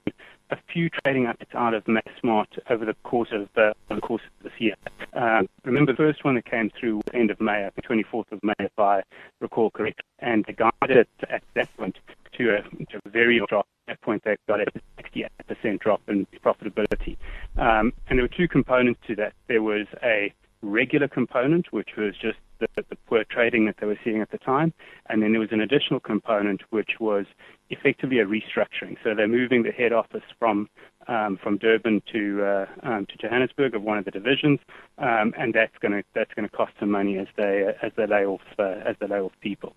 a 0.50 0.58
few 0.74 0.90
trading 0.90 1.24
updates 1.24 1.56
out 1.56 1.74
of 1.76 1.86
Massmart 1.86 2.60
over 2.70 2.84
the 2.84 2.96
course 3.04 3.30
of 3.32 3.48
uh, 3.56 3.72
the 3.88 4.02
course 4.02 4.24
of 4.38 4.44
this 4.44 4.60
year. 4.60 4.76
Uh, 5.14 5.44
remember, 5.64 5.94
the 5.94 5.98
first 5.98 6.26
one 6.26 6.36
that 6.36 6.44
came 6.44 6.70
through 6.78 7.04
end 7.14 7.32
of 7.32 7.40
May, 7.40 7.70
the 7.74 7.82
24th 7.82 8.34
of 8.34 8.44
May, 8.44 8.54
if 8.60 8.78
I 8.78 9.02
recall 9.40 9.72
correctly, 9.72 10.04
and 10.20 10.44
they 10.44 10.54
guided 10.54 11.08
at 11.30 11.42
that 11.54 11.78
point 11.78 11.98
to 12.38 12.56
a, 12.56 12.62
to 12.86 13.00
a 13.06 13.10
very 13.10 13.42
drop. 13.48 13.68
At 13.88 13.98
that 13.98 14.02
point, 14.02 14.24
they 14.24 14.36
got 14.48 14.62
a 14.62 14.66
68% 15.02 15.80
drop 15.80 16.02
in 16.08 16.28
profitability. 16.44 17.18
Um, 17.58 17.94
and 18.08 18.18
there 18.18 18.24
were 18.24 18.28
two 18.28 18.48
components 18.48 19.00
to 19.08 19.16
that. 19.16 19.34
There 19.48 19.64
was 19.64 19.88
a 20.04 20.34
regular 20.62 21.08
component, 21.08 21.74
which 21.74 21.90
was 21.98 22.16
just 22.16 22.38
the, 22.62 22.84
the 22.90 22.96
poor 23.08 23.24
trading 23.24 23.66
that 23.66 23.76
they 23.80 23.88
were 23.88 24.00
seeing 24.04 24.22
at 24.22 24.32
the 24.32 24.38
time, 24.38 24.74
and 25.10 25.22
then 25.22 25.32
there 25.32 25.42
was 25.42 25.52
an 25.52 25.62
additional 25.62 26.00
component, 26.00 26.62
which 26.70 26.92
was 27.00 27.26
effectively 27.70 28.20
a 28.20 28.26
restructuring. 28.26 28.98
So 29.04 29.14
they're 29.16 29.28
moving 29.28 29.64
the 29.64 29.72
head 29.72 29.94
office 29.94 30.24
from 30.40 30.70
um, 31.08 31.40
from 31.42 31.58
Durban 31.58 32.02
to 32.14 32.44
uh, 32.44 32.66
um, 32.84 33.06
to 33.08 33.18
Johannesburg 33.18 33.76
of 33.76 33.82
one 33.82 33.98
of 33.98 34.06
the 34.06 34.12
divisions, 34.12 34.60
um, 34.98 35.34
and 35.38 35.54
that's 35.54 35.78
going 35.82 35.94
to 35.94 36.04
that's 36.14 36.34
going 36.34 36.48
to 36.48 36.56
cost 36.56 36.74
some 36.80 36.92
money 36.92 37.18
as 37.18 37.28
they 37.38 37.66
uh, 37.68 37.86
as 37.86 37.92
they 37.98 38.06
lay 38.06 38.26
off 38.26 38.42
uh, 38.60 38.82
as 38.86 38.96
they 39.00 39.08
lay 39.08 39.20
off 39.20 39.32
people. 39.42 39.76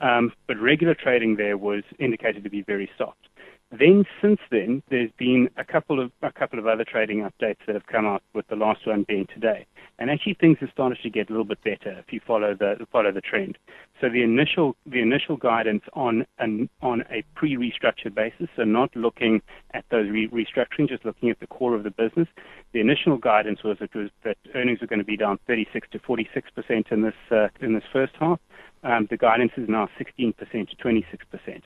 Um, 0.00 0.32
but 0.46 0.58
regular 0.58 0.94
trading 0.94 1.36
there 1.36 1.56
was 1.56 1.82
indicated 1.98 2.44
to 2.44 2.50
be 2.50 2.62
very 2.62 2.90
soft. 2.98 3.28
Then, 3.72 4.04
since 4.22 4.38
then, 4.50 4.82
there's 4.90 5.10
been 5.18 5.50
a 5.56 5.64
couple 5.64 5.98
of 5.98 6.12
a 6.22 6.30
couple 6.30 6.60
of 6.60 6.68
other 6.68 6.84
trading 6.84 7.18
updates 7.28 7.58
that 7.66 7.74
have 7.74 7.86
come 7.86 8.06
out, 8.06 8.22
with 8.32 8.46
the 8.46 8.54
last 8.54 8.86
one 8.86 9.04
being 9.08 9.26
today. 9.26 9.66
And 9.98 10.08
actually, 10.08 10.34
things 10.34 10.58
have 10.60 10.70
started 10.70 10.98
to 11.02 11.10
get 11.10 11.30
a 11.30 11.32
little 11.32 11.44
bit 11.44 11.62
better 11.64 11.98
if 11.98 12.12
you 12.12 12.20
follow 12.24 12.54
the 12.54 12.86
follow 12.92 13.10
the 13.10 13.20
trend. 13.20 13.58
So 14.00 14.08
the 14.08 14.22
initial 14.22 14.76
the 14.86 15.00
initial 15.00 15.36
guidance 15.36 15.82
on 15.94 16.26
an 16.38 16.68
on 16.80 17.02
a 17.10 17.24
pre-restructured 17.34 18.14
basis, 18.14 18.48
so 18.54 18.62
not 18.62 18.94
looking 18.94 19.42
at 19.74 19.84
those 19.90 20.08
re- 20.10 20.28
restructuring, 20.28 20.88
just 20.88 21.04
looking 21.04 21.30
at 21.30 21.40
the 21.40 21.48
core 21.48 21.74
of 21.74 21.82
the 21.82 21.90
business. 21.90 22.28
The 22.72 22.80
initial 22.80 23.16
guidance 23.16 23.64
was 23.64 23.78
it 23.80 23.94
was 23.96 24.10
that 24.22 24.36
earnings 24.54 24.80
are 24.80 24.86
going 24.86 25.00
to 25.00 25.04
be 25.04 25.16
down 25.16 25.40
36 25.48 25.88
to 25.90 25.98
46 25.98 26.50
percent 26.50 26.86
in 26.92 27.02
this 27.02 27.14
uh, 27.32 27.48
in 27.60 27.74
this 27.74 27.84
first 27.92 28.12
half. 28.20 28.38
Um, 28.86 29.08
the 29.10 29.16
guidance 29.16 29.50
is 29.56 29.68
now 29.68 29.88
16% 29.98 30.36
to 30.36 30.76
26%. 30.76 31.62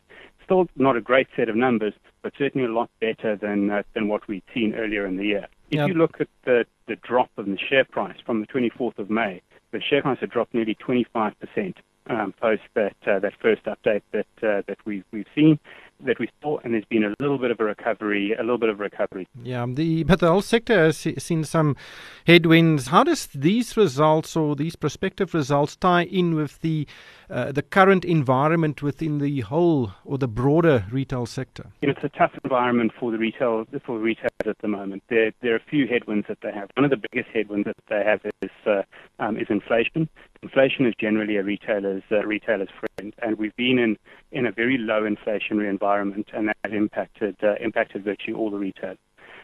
Still 0.51 0.67
not 0.75 0.97
a 0.97 1.01
great 1.01 1.29
set 1.37 1.49
of 1.49 1.55
numbers, 1.55 1.95
but 2.23 2.33
certainly 2.37 2.67
a 2.67 2.73
lot 2.73 2.91
better 3.01 3.37
than 3.37 3.71
uh, 3.71 3.85
than 3.95 4.09
what 4.09 4.27
we'd 4.27 4.43
seen 4.53 4.75
earlier 4.75 5.07
in 5.07 5.17
the 5.17 5.25
year. 5.25 5.47
If 5.71 5.77
yep. 5.77 5.87
you 5.87 5.95
look 5.95 6.21
at 6.21 6.27
the, 6.45 6.65
the 6.89 6.97
drop 6.97 7.31
in 7.39 7.53
the 7.53 7.59
share 7.59 7.85
price 7.85 8.17
from 8.27 8.41
the 8.41 8.49
24th 8.49 8.99
of 8.99 9.11
May, 9.11 9.43
the 9.71 9.81
share 9.81 10.03
price 10.03 10.19
had 10.19 10.31
dropped 10.31 10.53
nearly 10.53 10.75
25% 10.75 11.75
um, 12.09 12.35
post 12.41 12.63
that 12.75 12.97
uh, 13.07 13.21
that 13.21 13.35
first 13.41 13.63
update 13.67 14.03
that 14.11 14.27
uh, 14.43 14.63
that 14.67 14.79
we've 14.85 15.05
we've 15.13 15.29
seen 15.37 15.61
that 16.05 16.19
we 16.19 16.29
saw, 16.43 16.59
and 16.59 16.75
there's 16.75 16.85
been 16.85 17.05
a 17.05 17.15
little 17.21 17.39
bit 17.39 17.51
of 17.51 17.61
a 17.61 17.65
recovery, 17.65 18.35
a 18.35 18.43
little 18.43 18.59
bit 18.59 18.69
of 18.69 18.81
recovery. 18.81 19.27
Yeah, 19.43 19.67
the 19.69 20.05
but 20.05 20.21
the 20.21 20.29
whole 20.29 20.43
sector 20.43 20.85
has 20.85 20.99
seen 20.99 21.45
some 21.45 21.77
headwinds. 22.27 22.89
How 22.89 23.05
does 23.05 23.27
these 23.35 23.77
results 23.77 24.37
or 24.37 24.57
these 24.57 24.77
prospective 24.77 25.35
results 25.35 25.77
tie 25.77 26.05
in 26.05 26.35
with 26.35 26.61
the 26.61 26.87
uh, 27.29 27.53
the 27.53 27.63
current 27.63 28.05
environment 28.05 28.83
within 28.83 29.19
the 29.19 29.41
whole 29.41 29.93
or 30.05 30.19
the 30.19 30.29
broader 30.29 30.85
retail 30.91 31.27
sector? 31.27 31.67
You 31.81 31.89
know, 31.89 31.95
it's 31.97 32.05
a 32.05 32.19
tough 32.19 32.33
environment 32.45 32.93
for 32.99 33.11
the 33.11 33.19
retail 33.19 33.67
for 33.85 33.99
retailers 33.99 34.31
at 34.47 34.59
the 34.59 34.69
moment. 34.69 35.03
There 35.09 35.33
there 35.41 35.53
are 35.55 35.57
a 35.57 35.71
few 35.71 35.87
headwinds 35.87 36.27
that 36.29 36.39
they 36.43 36.53
have. 36.53 36.71
One 36.77 36.85
of 36.85 36.91
the 36.91 37.09
biggest 37.11 37.31
headwinds 37.35 37.67
that 37.67 37.77
they 37.89 38.03
have 38.05 38.21
is 38.43 38.51
uh, 38.67 38.83
um, 39.19 39.37
is 39.37 39.47
inflation. 39.49 40.09
Inflation 40.43 40.87
is 40.87 40.95
generally 40.99 41.37
a 41.37 41.43
retailer's 41.43 42.03
uh, 42.11 42.25
retailer's 42.25 42.71
friend, 42.71 42.90
and 43.23 43.39
we've 43.39 43.57
been 43.57 43.79
in 43.79 43.97
in 44.33 44.47
a 44.47 44.53
very 44.53 44.79
low 44.79 45.03
inflationary 45.03 45.69
environment, 45.69 46.29
and 46.33 46.49
that 46.49 46.73
impacted 46.73 47.37
uh, 47.43 47.55
impacted 47.61 48.05
virtually 48.05 48.35
all 48.35 48.51
the 48.51 48.59
retailers. 48.59 48.99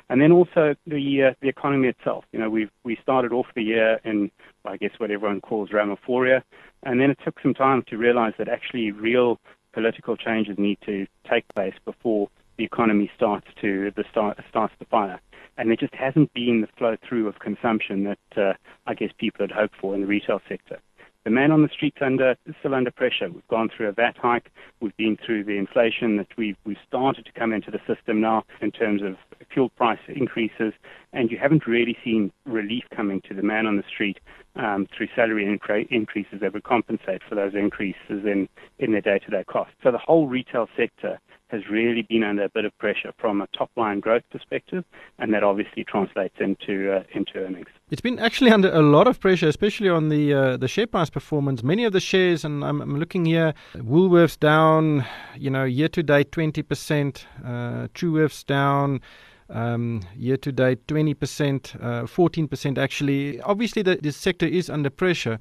And 0.09 0.21
then 0.21 0.31
also 0.31 0.75
the 0.87 1.25
uh, 1.25 1.35
the 1.41 1.49
economy 1.49 1.89
itself. 1.89 2.25
You 2.33 2.39
know, 2.39 2.51
we 2.51 2.69
we 2.85 2.97
started 3.03 3.33
off 3.33 3.47
the 3.55 3.63
year 3.63 4.01
in 4.05 4.31
I 4.65 4.77
guess 4.77 4.93
what 4.99 5.11
everyone 5.11 5.41
calls 5.41 5.71
ramaphoria, 5.71 6.43
and 6.83 7.01
then 7.01 7.11
it 7.11 7.19
took 7.25 7.41
some 7.41 7.55
time 7.55 7.83
to 7.89 7.97
realize 7.97 8.35
that 8.39 8.49
actually 8.49 8.93
real 8.93 9.39
political 9.73 10.17
changes 10.17 10.57
need 10.59 10.79
to 10.87 11.07
take 11.31 11.45
place 11.55 11.75
before 11.85 12.29
the 12.57 12.65
economy 12.65 13.11
starts 13.15 13.47
to 13.61 13.93
the 13.97 14.05
start 14.11 14.39
starts 14.49 14.75
to 14.79 14.85
fire. 14.87 15.21
And 15.59 15.71
there 15.71 15.77
just 15.77 15.95
hasn't 15.95 16.33
been 16.35 16.61
the 16.61 16.69
flow 16.79 16.97
through 17.07 17.29
of 17.29 17.39
consumption 17.39 18.05
that 18.05 18.19
uh, 18.37 18.53
I 18.87 18.95
guess 18.95 19.11
people 19.19 19.43
had 19.43 19.51
hoped 19.51 19.75
for 19.81 19.95
in 19.95 20.03
the 20.03 20.07
retail 20.07 20.41
sector. 20.49 20.81
The 21.27 21.31
man 21.31 21.51
on 21.51 21.63
the 21.63 21.69
street's 21.75 21.99
under 22.01 22.37
is 22.47 22.55
still 22.61 22.73
under 22.73 22.93
pressure. 22.93 23.29
We've 23.29 23.49
gone 23.49 23.69
through 23.77 23.89
a 23.89 23.93
VAT 23.93 24.17
hike. 24.17 24.53
We've 24.81 24.97
been 24.97 25.19
through 25.27 25.43
the 25.43 25.59
inflation 25.59 26.19
that 26.19 26.29
we've 26.39 26.57
we've 26.65 26.77
started 26.87 27.27
to 27.27 27.33
come 27.33 27.53
into 27.53 27.69
the 27.69 27.81
system 27.93 28.21
now 28.21 28.45
in 28.63 28.71
terms 28.71 29.03
of 29.03 29.17
fuel 29.53 29.71
price 29.71 29.99
increases, 30.07 30.73
and 31.13 31.29
you 31.33 31.37
haven't 31.37 31.67
really 31.67 31.97
seen 32.05 32.31
relief 32.45 32.85
coming 32.95 33.21
to 33.23 33.35
the 33.35 33.43
man 33.43 33.67
on 33.67 33.77
the 33.77 33.83
street 33.93 34.21
um, 34.55 34.87
through 34.97 35.09
salary 35.17 35.45
incre- 35.45 35.89
increases 35.91 36.39
that 36.41 36.53
would 36.53 36.63
compensate 36.63 37.23
for 37.29 37.35
those 37.35 37.55
increases 37.57 38.25
in 38.25 38.49
in 38.79 38.93
their 38.93 39.01
day-to-day 39.01 39.43
costs. 39.49 39.75
So 39.83 39.91
the 39.91 39.99
whole 39.99 40.29
retail 40.29 40.69
sector 40.77 41.19
has 41.49 41.63
really 41.71 42.03
been 42.03 42.25
under 42.25 42.45
a 42.45 42.49
bit 42.49 42.65
of 42.65 42.77
pressure 42.79 43.13
from 43.19 43.41
a 43.41 43.47
top 43.57 43.71
line 43.77 44.01
growth 44.01 44.25
perspective, 44.31 44.85
and 45.19 45.33
that 45.33 45.45
obviously 45.45 45.85
translates 45.85 46.35
into 46.41 46.93
uh, 46.93 47.03
into 47.15 47.39
earnings. 47.39 47.69
It's 47.91 48.01
been 48.01 48.19
actually 48.19 48.51
under 48.51 48.73
a 48.73 48.83
lot 48.83 49.07
of 49.07 49.21
pressure, 49.21 49.49
especially 49.49 49.89
on 49.89 50.09
the 50.09 50.35
uh, 50.35 50.57
the 50.57 50.69
share 50.69 50.87
price 50.87 51.11
performance. 51.11 51.63
Many 51.63 51.85
of 51.85 51.93
the 51.93 52.01
shares, 52.01 52.45
and 52.45 52.65
I'm, 52.65 52.81
I'm 52.81 52.99
looking 52.99 53.25
here, 53.25 53.55
Woolworths 53.75 54.39
down, 54.39 55.05
you 55.37 55.51
know, 55.51 55.65
year 55.65 55.89
to 55.89 56.03
date 56.03 56.33
twenty 56.33 56.63
percent, 56.63 57.27
uh, 57.45 57.89
Truworths 57.95 58.45
down. 58.45 59.01
Um, 59.49 60.01
year 60.17 60.37
to 60.39 60.51
date, 60.51 60.85
20%, 60.89 61.81
uh, 61.81 62.03
14% 62.03 62.79
actually. 62.79 63.41
Obviously, 63.43 63.81
the, 63.81 63.95
the 63.95 64.11
sector 64.11 64.45
is 64.45 64.69
under 64.69 64.91
pressure. 64.91 65.39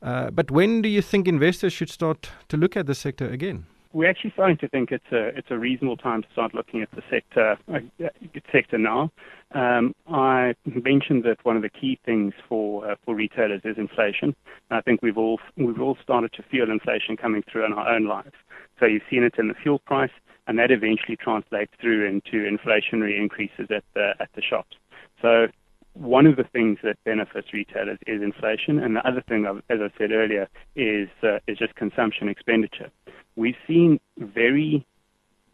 Uh, 0.00 0.30
but 0.30 0.52
when 0.52 0.82
do 0.82 0.88
you 0.88 1.02
think 1.02 1.26
investors 1.26 1.72
should 1.72 1.90
start 1.90 2.30
to 2.48 2.56
look 2.56 2.76
at 2.76 2.86
the 2.86 2.94
sector 2.94 3.28
again? 3.28 3.66
We're 3.92 4.08
actually 4.08 4.30
starting 4.32 4.56
to 4.58 4.68
think 4.68 4.92
it's 4.92 5.12
a 5.12 5.28
it's 5.36 5.50
a 5.50 5.58
reasonable 5.58 5.96
time 5.96 6.22
to 6.22 6.28
start 6.32 6.54
looking 6.54 6.82
at 6.82 6.90
the 6.92 7.02
sector 7.10 7.56
uh, 7.72 8.08
sector 8.52 8.78
now. 8.78 9.10
Um, 9.52 9.94
I 10.08 10.54
mentioned 10.64 11.24
that 11.24 11.38
one 11.44 11.56
of 11.56 11.62
the 11.62 11.68
key 11.68 11.98
things 12.04 12.32
for 12.48 12.88
uh, 12.88 12.94
for 13.04 13.14
retailers 13.14 13.62
is 13.64 13.76
inflation. 13.78 14.34
And 14.70 14.78
I 14.78 14.80
think 14.80 15.02
we've 15.02 15.18
all 15.18 15.40
we've 15.56 15.80
all 15.80 15.96
started 16.02 16.32
to 16.34 16.42
feel 16.44 16.70
inflation 16.70 17.16
coming 17.16 17.42
through 17.50 17.66
in 17.66 17.72
our 17.72 17.88
own 17.88 18.06
lives. 18.06 18.36
So 18.78 18.86
you've 18.86 19.02
seen 19.10 19.24
it 19.24 19.34
in 19.38 19.48
the 19.48 19.54
fuel 19.54 19.80
price, 19.80 20.12
and 20.46 20.58
that 20.58 20.70
eventually 20.70 21.16
translates 21.16 21.72
through 21.80 22.06
into 22.06 22.48
inflationary 22.48 23.18
increases 23.18 23.66
at 23.70 23.84
the 23.94 24.12
at 24.20 24.28
the 24.34 24.42
shops. 24.42 24.76
So 25.20 25.48
one 25.94 26.26
of 26.26 26.36
the 26.36 26.44
things 26.44 26.78
that 26.82 26.96
benefits 27.04 27.52
retailers 27.52 27.98
is 28.06 28.22
inflation, 28.22 28.78
and 28.78 28.96
the 28.96 29.06
other 29.06 29.22
thing, 29.28 29.46
as 29.46 29.78
I 29.80 29.90
said 29.98 30.12
earlier, 30.12 30.48
is 30.76 31.08
uh, 31.22 31.38
is 31.46 31.58
just 31.58 31.74
consumption 31.74 32.28
expenditure 32.28 32.90
we've 33.36 33.56
seen 33.66 33.98
very 34.18 34.86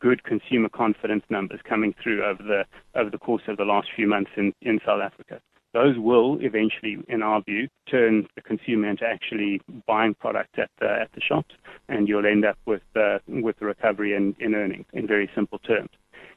good 0.00 0.24
consumer 0.24 0.68
confidence 0.68 1.24
numbers 1.30 1.60
coming 1.64 1.94
through 2.02 2.24
over 2.24 2.42
the 2.42 2.64
over 2.98 3.10
the 3.10 3.18
course 3.18 3.42
of 3.48 3.56
the 3.56 3.64
last 3.64 3.88
few 3.94 4.06
months 4.06 4.30
in, 4.36 4.52
in 4.60 4.78
South 4.84 5.00
Africa. 5.02 5.40
Those 5.72 5.98
will 5.98 6.38
eventually, 6.40 6.96
in 7.08 7.22
our 7.22 7.42
view, 7.42 7.68
turn 7.90 8.26
the 8.34 8.40
consumer 8.40 8.88
into 8.88 9.04
actually 9.04 9.60
buying 9.86 10.14
product 10.14 10.58
at 10.58 10.70
the 10.80 10.86
at 10.86 11.12
the 11.14 11.20
shops, 11.20 11.54
and 11.88 12.08
you'll 12.08 12.26
end 12.26 12.44
up 12.44 12.58
with 12.66 12.82
uh, 12.94 13.18
with 13.28 13.58
the 13.58 13.66
recovery 13.66 14.14
in, 14.14 14.34
in 14.38 14.54
earnings 14.54 14.86
in 14.92 15.06
very 15.06 15.30
simple 15.34 15.58
terms. 15.58 15.90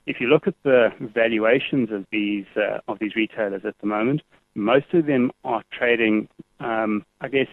If 0.09 0.19
you 0.19 0.25
look 0.25 0.47
at 0.47 0.55
the 0.63 0.89
valuations 0.99 1.91
of 1.91 2.03
these 2.11 2.47
uh, 2.57 2.79
of 2.87 2.97
these 2.97 3.15
retailers 3.15 3.61
at 3.63 3.75
the 3.79 3.85
moment, 3.85 4.23
most 4.55 4.91
of 4.93 5.05
them 5.05 5.29
are 5.43 5.61
trading, 5.71 6.27
um, 6.59 7.05
I 7.21 7.27
guess, 7.27 7.47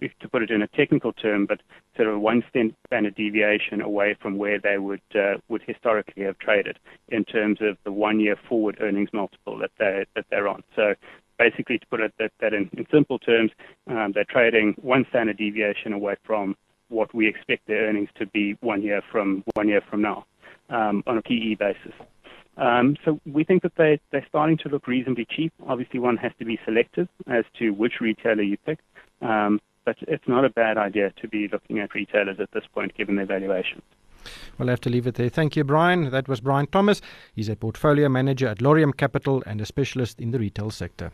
to 0.00 0.28
put 0.30 0.42
it 0.42 0.50
in 0.50 0.62
a 0.62 0.66
technical 0.68 1.12
term, 1.12 1.44
but 1.44 1.60
sort 1.96 2.08
of 2.08 2.18
one 2.18 2.42
standard 2.48 3.14
deviation 3.16 3.82
away 3.82 4.16
from 4.18 4.38
where 4.38 4.58
they 4.58 4.78
would 4.78 5.02
uh, 5.14 5.34
would 5.50 5.60
historically 5.66 6.22
have 6.22 6.38
traded 6.38 6.78
in 7.10 7.22
terms 7.22 7.58
of 7.60 7.76
the 7.84 7.92
one-year 7.92 8.36
forward 8.48 8.78
earnings 8.80 9.10
multiple 9.12 9.58
that 9.58 9.72
they 9.78 10.06
that 10.16 10.24
they're 10.30 10.48
on. 10.48 10.62
So 10.74 10.94
basically, 11.38 11.80
to 11.80 11.86
put 11.88 12.00
it 12.00 12.14
that, 12.18 12.32
that 12.40 12.54
in, 12.54 12.70
in 12.78 12.86
simple 12.90 13.18
terms, 13.18 13.50
um, 13.88 14.12
they're 14.14 14.24
trading 14.24 14.74
one 14.80 15.04
standard 15.10 15.36
deviation 15.36 15.92
away 15.92 16.16
from 16.24 16.56
what 16.88 17.14
we 17.14 17.28
expect 17.28 17.66
their 17.66 17.88
earnings 17.88 18.08
to 18.20 18.24
be 18.24 18.56
one 18.62 18.80
year 18.80 19.02
from 19.12 19.44
one 19.52 19.68
year 19.68 19.82
from 19.90 20.00
now 20.00 20.24
um, 20.70 21.02
on 21.06 21.18
a 21.18 21.22
PE 21.22 21.54
basis. 21.54 21.92
Um, 22.56 22.96
so 23.04 23.20
we 23.24 23.44
think 23.44 23.62
that 23.62 23.72
they, 23.76 24.00
they're 24.10 24.26
starting 24.28 24.58
to 24.58 24.68
look 24.68 24.86
reasonably 24.86 25.26
cheap. 25.28 25.52
Obviously, 25.66 25.98
one 25.98 26.16
has 26.18 26.32
to 26.38 26.44
be 26.44 26.58
selective 26.64 27.08
as 27.26 27.44
to 27.58 27.70
which 27.70 28.00
retailer 28.00 28.42
you 28.42 28.58
pick, 28.58 28.78
um, 29.22 29.60
but 29.84 29.96
it's 30.02 30.26
not 30.28 30.44
a 30.44 30.50
bad 30.50 30.76
idea 30.76 31.12
to 31.22 31.28
be 31.28 31.48
looking 31.48 31.78
at 31.78 31.94
retailers 31.94 32.38
at 32.38 32.50
this 32.52 32.64
point, 32.74 32.94
given 32.96 33.16
their 33.16 33.26
valuations. 33.26 33.82
We'll 34.58 34.68
have 34.68 34.80
to 34.82 34.90
leave 34.90 35.06
it 35.06 35.14
there. 35.14 35.30
Thank 35.30 35.56
you, 35.56 35.64
Brian. 35.64 36.10
That 36.10 36.28
was 36.28 36.40
Brian 36.40 36.66
Thomas. 36.66 37.00
He's 37.34 37.48
a 37.48 37.56
portfolio 37.56 38.08
manager 38.10 38.48
at 38.48 38.58
Laurium 38.58 38.94
Capital 38.94 39.42
and 39.46 39.60
a 39.60 39.66
specialist 39.66 40.20
in 40.20 40.30
the 40.30 40.38
retail 40.38 40.70
sector. 40.70 41.10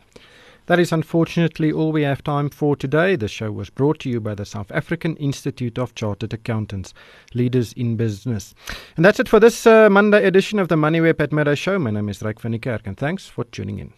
That 0.67 0.79
is 0.79 0.91
unfortunately 0.91 1.71
all 1.71 1.93
we 1.93 2.03
have 2.03 2.21
time 2.21 2.49
for 2.49 2.75
today. 2.75 3.15
The 3.15 3.29
show 3.29 3.53
was 3.53 3.69
brought 3.69 3.99
to 3.99 4.09
you 4.09 4.19
by 4.19 4.35
the 4.35 4.45
South 4.45 4.69
African 4.71 5.15
Institute 5.15 5.79
of 5.79 5.95
Chartered 5.95 6.33
Accountants, 6.33 6.93
leaders 7.33 7.71
in 7.71 7.95
business. 7.95 8.53
And 8.97 9.05
that's 9.05 9.21
it 9.21 9.29
for 9.29 9.39
this 9.39 9.65
uh, 9.65 9.89
Monday 9.89 10.25
edition 10.25 10.59
of 10.59 10.67
the 10.67 10.75
MoneyWeb 10.75 11.21
at 11.21 11.31
Midday 11.31 11.55
Show. 11.55 11.79
My 11.79 11.91
name 11.91 12.09
is 12.09 12.19
Ryk 12.19 12.41
van 12.41 12.59
Kerk, 12.59 12.81
and 12.85 12.97
thanks 12.97 13.27
for 13.27 13.45
tuning 13.45 13.79
in. 13.79 13.93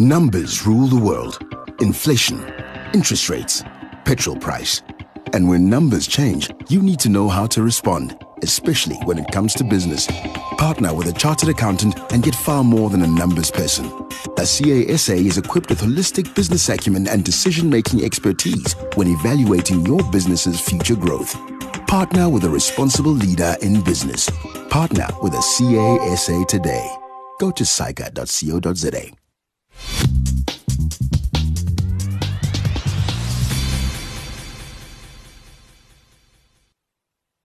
Numbers 0.00 0.66
rule 0.66 0.88
the 0.88 1.00
world. 1.00 1.38
Inflation, 1.80 2.52
interest 2.92 3.28
rates, 3.28 3.62
petrol 4.04 4.36
price. 4.36 4.82
And 5.34 5.48
when 5.48 5.70
numbers 5.70 6.08
change, 6.08 6.50
you 6.68 6.82
need 6.82 6.98
to 7.00 7.10
know 7.10 7.28
how 7.28 7.46
to 7.46 7.62
respond, 7.62 8.18
especially 8.42 8.96
when 9.04 9.18
it 9.18 9.30
comes 9.30 9.54
to 9.54 9.62
business. 9.62 10.08
Partner 10.58 10.92
with 10.92 11.06
a 11.06 11.12
chartered 11.12 11.50
accountant 11.50 11.96
and 12.12 12.24
get 12.24 12.34
far 12.34 12.64
more 12.64 12.90
than 12.90 13.02
a 13.02 13.06
numbers 13.06 13.52
person. 13.52 14.01
A 14.36 14.46
CASA 14.46 15.14
is 15.14 15.38
equipped 15.38 15.68
with 15.70 15.80
holistic 15.80 16.34
business 16.34 16.68
acumen 16.68 17.08
and 17.08 17.24
decision 17.24 17.68
making 17.70 18.04
expertise 18.04 18.74
when 18.94 19.08
evaluating 19.08 19.84
your 19.86 20.02
business's 20.10 20.60
future 20.60 20.96
growth. 20.96 21.36
Partner 21.86 22.28
with 22.28 22.44
a 22.44 22.50
responsible 22.50 23.12
leader 23.12 23.56
in 23.62 23.82
business. 23.82 24.30
Partner 24.70 25.06
with 25.22 25.34
a 25.34 25.42
CASA 25.42 26.44
today. 26.48 26.88
Go 27.38 27.50
to 27.50 27.64
saica.co.za. 27.64 29.12